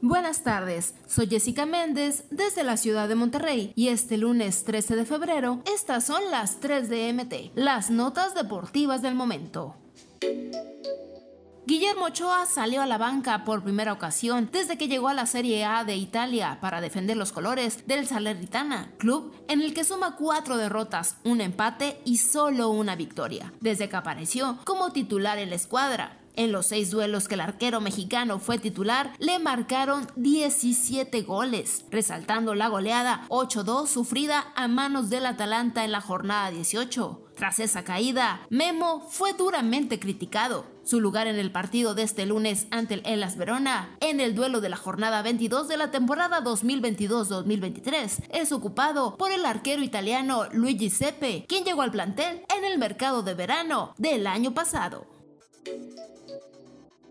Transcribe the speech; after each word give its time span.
Buenas 0.00 0.44
tardes, 0.44 0.94
soy 1.08 1.26
Jessica 1.26 1.66
Méndez 1.66 2.24
desde 2.30 2.62
la 2.62 2.76
ciudad 2.76 3.08
de 3.08 3.16
Monterrey 3.16 3.72
y 3.74 3.88
este 3.88 4.16
lunes 4.16 4.64
13 4.64 4.94
de 4.94 5.04
febrero 5.04 5.60
estas 5.72 6.04
son 6.04 6.30
las 6.30 6.60
3 6.60 6.88
de 6.88 7.12
MT, 7.12 7.56
las 7.56 7.90
notas 7.90 8.34
deportivas 8.34 9.02
del 9.02 9.16
momento. 9.16 9.74
Guillermo 11.66 12.06
Ochoa 12.06 12.46
salió 12.46 12.80
a 12.80 12.86
la 12.86 12.96
banca 12.96 13.44
por 13.44 13.62
primera 13.62 13.92
ocasión 13.92 14.48
desde 14.50 14.78
que 14.78 14.88
llegó 14.88 15.08
a 15.08 15.14
la 15.14 15.26
Serie 15.26 15.66
A 15.66 15.84
de 15.84 15.96
Italia 15.96 16.56
para 16.62 16.80
defender 16.80 17.16
los 17.18 17.30
colores 17.30 17.86
del 17.86 18.06
Salernitana, 18.06 18.92
club 18.96 19.34
en 19.48 19.60
el 19.60 19.74
que 19.74 19.84
suma 19.84 20.16
cuatro 20.16 20.56
derrotas, 20.56 21.16
un 21.24 21.42
empate 21.42 22.00
y 22.06 22.16
solo 22.16 22.70
una 22.70 22.96
victoria, 22.96 23.52
desde 23.60 23.90
que 23.90 23.96
apareció 23.96 24.58
como 24.64 24.92
titular 24.92 25.36
en 25.36 25.50
la 25.50 25.56
escuadra. 25.56 26.18
En 26.38 26.52
los 26.52 26.66
seis 26.66 26.92
duelos 26.92 27.26
que 27.26 27.34
el 27.34 27.40
arquero 27.40 27.80
mexicano 27.80 28.38
fue 28.38 28.58
titular, 28.58 29.12
le 29.18 29.40
marcaron 29.40 30.06
17 30.14 31.22
goles, 31.22 31.84
resaltando 31.90 32.54
la 32.54 32.68
goleada 32.68 33.26
8-2 33.28 33.88
sufrida 33.88 34.52
a 34.54 34.68
manos 34.68 35.10
del 35.10 35.26
Atalanta 35.26 35.84
en 35.84 35.90
la 35.90 36.00
jornada 36.00 36.52
18. 36.52 37.24
Tras 37.34 37.58
esa 37.58 37.82
caída, 37.82 38.46
Memo 38.50 39.00
fue 39.10 39.32
duramente 39.32 39.98
criticado. 39.98 40.64
Su 40.84 41.00
lugar 41.00 41.26
en 41.26 41.40
el 41.40 41.50
partido 41.50 41.96
de 41.96 42.04
este 42.04 42.24
lunes 42.24 42.68
ante 42.70 42.94
el 42.94 43.02
Elas 43.04 43.36
Verona, 43.36 43.96
en 43.98 44.20
el 44.20 44.36
duelo 44.36 44.60
de 44.60 44.68
la 44.68 44.76
jornada 44.76 45.22
22 45.22 45.66
de 45.66 45.76
la 45.76 45.90
temporada 45.90 46.40
2022-2023, 46.44 48.26
es 48.30 48.52
ocupado 48.52 49.16
por 49.16 49.32
el 49.32 49.44
arquero 49.44 49.82
italiano 49.82 50.44
Luigi 50.52 50.88
Seppe, 50.88 51.46
quien 51.48 51.64
llegó 51.64 51.82
al 51.82 51.90
plantel 51.90 52.44
en 52.56 52.64
el 52.64 52.78
mercado 52.78 53.24
de 53.24 53.34
verano 53.34 53.92
del 53.98 54.28
año 54.28 54.54
pasado. 54.54 55.18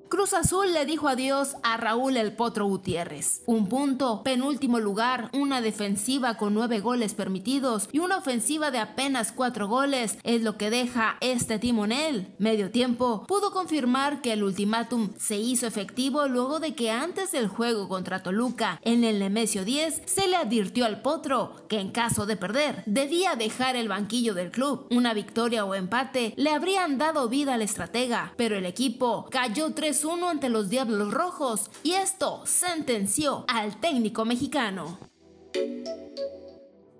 Cruz 0.10 0.34
Azul 0.34 0.72
le 0.72 0.86
dijo 0.86 1.10
adiós 1.10 1.58
a 1.64 1.76
Raúl 1.76 2.16
El 2.16 2.32
Potro 2.32 2.66
Gutiérrez. 2.66 3.42
Un 3.46 3.68
punto, 3.68 4.24
penúltimo 4.24 4.80
lugar, 4.80 5.30
una 5.34 5.60
defensiva 5.60 6.38
con 6.38 6.54
nueve 6.54 6.80
goles 6.80 7.14
permitidos 7.14 7.90
y 7.92 8.00
una 8.00 8.18
ofensiva 8.18 8.72
de 8.72 8.80
apenas 8.80 9.34
cuatro 9.34 9.68
goles 9.68 10.18
es 10.24 10.44
lo 10.44 10.58
que 10.58 10.70
deja 10.70 11.18
este 11.20 11.60
timonel. 11.60 12.34
Medio 12.38 12.72
tiempo 12.72 13.26
pudo 13.28 13.52
confirmar 13.52 14.22
que 14.22 14.32
el 14.32 14.44
ultimátum 14.44 15.10
se 15.20 15.38
hizo 15.38 15.68
efectivo 15.68 16.28
luego 16.28 16.62
de 16.62 16.74
que 16.74 16.90
antes 16.90 17.32
del 17.34 17.50
juego 17.50 17.90
contra 17.90 18.24
Toluca 18.24 18.80
en 18.84 19.04
el 19.04 19.20
Nemesio 19.20 19.66
10 19.66 20.04
se 20.06 20.28
le 20.28 20.38
advirtió 20.38 20.86
al 20.86 21.02
Potro 21.02 21.68
que 21.68 21.82
en 21.82 21.92
caso 21.92 22.26
de 22.26 22.38
perder 22.38 22.84
debía 22.86 23.36
dejar 23.36 23.76
el 23.76 23.90
banquillo 23.90 24.34
del 24.34 24.52
club. 24.52 24.88
Una 24.90 25.14
victoria 25.14 25.66
o 25.66 25.76
empate 25.76 26.34
le 26.38 26.52
habrían 26.52 26.98
dado 26.98 27.28
vida 27.28 27.56
al 27.56 27.62
estratega, 27.62 28.34
pero 28.38 28.56
el 28.56 28.66
equipo 28.66 29.28
cayó 29.30 29.74
tres 29.74 29.97
uno 30.04 30.30
ante 30.30 30.50
los 30.50 30.70
Diablos 30.70 31.14
Rojos 31.14 31.70
y 31.84 31.94
esto 31.94 32.42
sentenció 32.46 33.46
al 33.48 33.80
técnico 33.80 34.26
mexicano. 34.26 34.98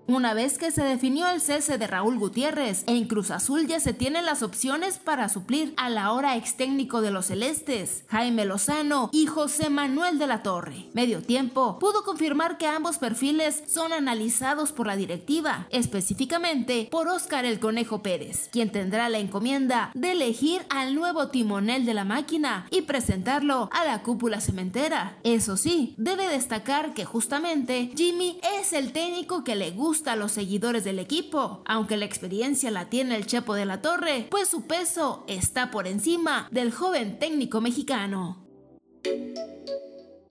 Una 0.08 0.34
vez 0.34 0.58
que 0.58 0.72
se 0.72 0.86
definió 0.86 1.28
el 1.28 1.42
cese 1.42 1.78
de 1.78 1.86
Raúl 1.86 2.18
Gutiérrez, 2.18 2.86
en 2.88 3.08
Cruz 3.08 3.30
Azul 3.30 3.68
ya 3.68 3.82
se 3.82 3.92
tienen 3.92 4.26
las 4.26 4.42
opciones 4.42 5.00
para 5.00 5.28
suplir 5.28 5.74
a 5.76 5.90
la 5.90 6.14
hora 6.14 6.38
ex 6.38 6.56
técnico 6.56 7.02
de 7.02 7.12
los 7.12 7.26
Celestes, 7.26 8.06
Jaime 8.08 8.46
Lozano 8.46 9.10
y 9.12 9.26
José 9.26 9.70
Manuel 9.70 10.18
de 10.18 10.28
la 10.28 10.44
Torre. 10.44 10.86
Medio 10.94 11.22
tiempo 11.22 11.78
pudo 11.78 12.06
confirmar 12.06 12.58
que 12.58 12.68
ambos 12.68 13.00
perfiles 13.00 13.64
son 13.68 13.92
analizados 13.92 14.72
por 14.72 14.88
la 14.88 14.96
directiva, 14.96 15.68
específicamente 15.72 16.88
por 16.90 17.10
Óscar 17.10 17.44
el 17.44 17.60
Conejo 17.60 18.02
Pérez, 18.02 18.48
quien 18.50 18.72
tendrá 18.72 19.10
la 19.10 19.20
encomienda 19.20 19.92
de 19.94 20.14
elegir 20.14 20.66
al 20.70 20.96
nuevo 20.96 21.28
timonel 21.28 21.86
de 21.86 21.94
la 21.94 22.06
máquina 22.06 22.66
y 22.72 22.84
presentarlo 22.84 23.70
a 23.74 23.84
la 23.84 24.04
cúpula 24.04 24.40
cementera. 24.40 25.18
Eso 25.24 25.58
sí, 25.58 25.96
debe 25.98 26.30
destacar 26.30 26.94
que 26.94 27.04
justamente 27.04 27.92
Jimmy 27.94 28.40
es 28.58 28.72
el 28.72 28.94
técnico 28.94 29.44
que 29.44 29.58
le 29.58 29.72
gusta 29.98 30.14
a 30.14 30.16
los 30.16 30.34
seguidores 30.34 30.84
del 30.84 31.00
equipo, 31.00 31.64
aunque 31.66 31.98
la 31.98 32.06
experiencia 32.06 32.70
la 32.70 32.88
tiene 32.88 33.16
el 33.16 33.26
Chepo 33.26 33.56
de 33.56 33.66
la 33.66 33.82
Torre, 33.82 34.28
pues 34.30 34.48
su 34.48 34.68
peso 34.68 35.24
está 35.28 35.72
por 35.72 35.88
encima 35.88 36.48
del 36.52 36.72
joven 36.72 37.18
técnico 37.18 37.62
mexicano. 37.62 38.46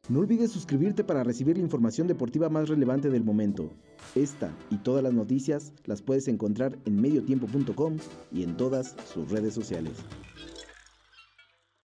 No 0.08 0.20
olvides 0.20 0.52
suscribirte 0.52 1.02
para 1.02 1.24
recibir 1.24 1.56
la 1.56 1.64
información 1.64 2.06
deportiva 2.06 2.48
más 2.48 2.68
relevante 2.68 3.10
del 3.10 3.24
momento. 3.24 3.72
Esta 4.14 4.54
y 4.70 4.76
todas 4.76 5.02
las 5.02 5.12
noticias 5.12 5.72
las 5.84 6.00
puedes 6.00 6.28
encontrar 6.28 6.78
en 6.84 7.00
mediotiempo.com 7.00 7.96
y 8.30 8.44
en 8.44 8.56
todas 8.56 8.94
sus 9.12 9.28
redes 9.32 9.52
sociales. 9.52 9.94